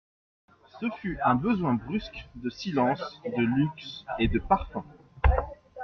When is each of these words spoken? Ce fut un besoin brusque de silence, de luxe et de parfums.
Ce 0.79 0.87
fut 0.97 1.19
un 1.23 1.35
besoin 1.35 1.75
brusque 1.75 2.27
de 2.33 2.49
silence, 2.49 3.21
de 3.23 3.43
luxe 3.43 4.03
et 4.17 4.27
de 4.29 4.39
parfums. 4.39 4.81